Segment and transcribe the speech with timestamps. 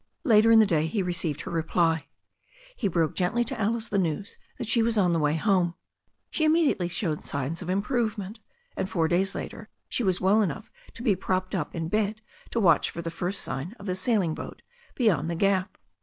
[0.23, 2.07] Later in the day he received her reply.
[2.75, 5.75] He broke gently to Alice the news that she was on the way home.
[6.31, 8.39] She im mediately showed signs of improvement,
[8.75, 12.19] and four days later she was well enough to be propped up in bed
[12.49, 14.63] to watch for the first sign of the sailing boat
[14.95, 15.77] beyond the gap.